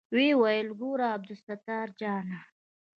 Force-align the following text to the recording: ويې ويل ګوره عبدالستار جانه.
ويې 0.13 0.31
ويل 0.41 0.67
ګوره 0.79 1.07
عبدالستار 1.15 1.87
جانه. 1.99 2.39